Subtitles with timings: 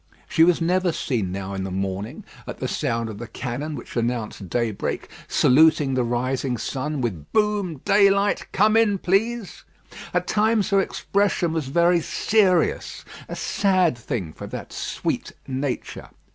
[0.27, 3.95] She was never seen now in the morning, at the sound of the cannon which
[3.95, 7.81] announced daybreak, saluting the rising sun with "Boom!
[7.85, 8.47] Daylight!
[8.51, 9.63] Come in, please!"
[10.11, 16.09] At times her expression was very serious, a sad thing for that sweet nature.